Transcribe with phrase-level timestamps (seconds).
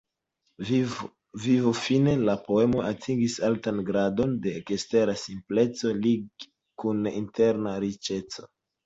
[1.47, 6.49] Vivofine, la poemoj atingis altan gradon de ekstera simpleco lige
[6.85, 8.49] kun interna riĉeco.